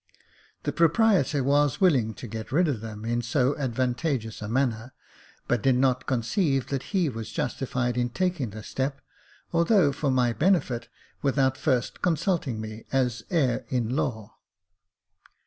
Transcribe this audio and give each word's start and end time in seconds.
The 0.63 0.71
proprietor 0.71 1.43
was 1.43 1.79
willing 1.79 2.15
to 2.15 2.27
get 2.27 2.51
rid 2.51 2.67
of 2.67 2.81
them 2.81 3.05
in 3.05 3.21
so 3.21 3.55
ad 3.59 3.75
vantageous 3.75 4.41
a 4.41 4.47
manner, 4.49 4.93
but 5.47 5.61
did 5.61 5.75
not 5.75 6.07
conceive 6.07 6.69
that 6.69 6.85
he 6.89 7.07
was 7.07 7.31
justified 7.31 7.97
in 7.99 8.09
taking 8.09 8.49
this 8.49 8.67
step, 8.67 8.99
although 9.53 9.91
for 9.91 10.09
my 10.09 10.33
benefit, 10.33 10.87
without 11.21 11.55
first 11.55 12.01
consulting 12.01 12.59
me, 12.59 12.83
as 12.91 13.21
heir 13.29 13.63
at 13.71 13.83
law. 13.91 14.37